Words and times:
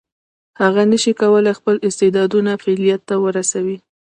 هغه 0.61 0.81
نشي 0.91 1.13
کولای 1.21 1.57
خپل 1.59 1.75
استعدادونه 1.87 2.51
فعلیت 2.63 3.01
ته 3.09 3.15
ورسوي. 3.23 3.77